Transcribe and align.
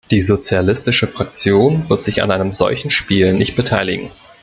Die 0.09 0.19
sozialistische 0.21 1.07
Fraktion 1.07 1.87
wird 1.87 2.01
sich 2.01 2.23
an 2.23 2.31
einem 2.31 2.53
solchen 2.53 2.89
Spiel 2.89 3.33
nicht 3.33 3.55
beteiligen. 3.55 4.09